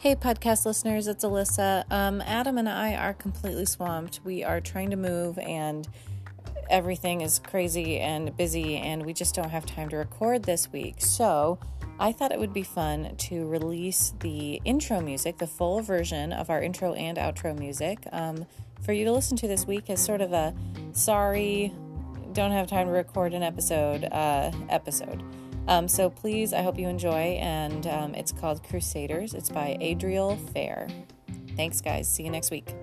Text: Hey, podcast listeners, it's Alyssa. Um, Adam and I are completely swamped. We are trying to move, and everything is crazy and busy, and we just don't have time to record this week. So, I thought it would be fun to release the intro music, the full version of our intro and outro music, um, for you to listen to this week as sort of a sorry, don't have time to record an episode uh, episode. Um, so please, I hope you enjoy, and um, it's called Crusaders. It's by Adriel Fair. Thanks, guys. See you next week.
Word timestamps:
Hey, 0.00 0.16
podcast 0.16 0.64
listeners, 0.64 1.08
it's 1.08 1.26
Alyssa. 1.26 1.84
Um, 1.92 2.22
Adam 2.22 2.56
and 2.56 2.66
I 2.66 2.94
are 2.94 3.12
completely 3.12 3.66
swamped. 3.66 4.20
We 4.24 4.42
are 4.42 4.58
trying 4.58 4.88
to 4.92 4.96
move, 4.96 5.38
and 5.38 5.86
everything 6.70 7.20
is 7.20 7.38
crazy 7.38 7.98
and 7.98 8.34
busy, 8.34 8.78
and 8.78 9.04
we 9.04 9.12
just 9.12 9.34
don't 9.34 9.50
have 9.50 9.66
time 9.66 9.90
to 9.90 9.98
record 9.98 10.44
this 10.44 10.72
week. 10.72 11.02
So, 11.02 11.58
I 11.98 12.12
thought 12.12 12.32
it 12.32 12.38
would 12.38 12.54
be 12.54 12.62
fun 12.62 13.14
to 13.14 13.46
release 13.46 14.14
the 14.20 14.62
intro 14.64 15.02
music, 15.02 15.36
the 15.36 15.46
full 15.46 15.82
version 15.82 16.32
of 16.32 16.48
our 16.48 16.62
intro 16.62 16.94
and 16.94 17.18
outro 17.18 17.54
music, 17.58 17.98
um, 18.10 18.46
for 18.80 18.94
you 18.94 19.04
to 19.04 19.12
listen 19.12 19.36
to 19.36 19.48
this 19.48 19.66
week 19.66 19.90
as 19.90 20.02
sort 20.02 20.22
of 20.22 20.32
a 20.32 20.54
sorry, 20.92 21.74
don't 22.32 22.52
have 22.52 22.68
time 22.68 22.86
to 22.86 22.92
record 22.92 23.34
an 23.34 23.42
episode 23.42 24.04
uh, 24.04 24.50
episode. 24.70 25.22
Um, 25.68 25.86
so 25.88 26.10
please, 26.10 26.52
I 26.52 26.62
hope 26.62 26.78
you 26.78 26.88
enjoy, 26.88 27.38
and 27.40 27.86
um, 27.86 28.14
it's 28.14 28.32
called 28.32 28.62
Crusaders. 28.64 29.34
It's 29.34 29.50
by 29.50 29.76
Adriel 29.80 30.36
Fair. 30.52 30.88
Thanks, 31.56 31.80
guys. 31.80 32.12
See 32.12 32.24
you 32.24 32.30
next 32.30 32.50
week. 32.50 32.74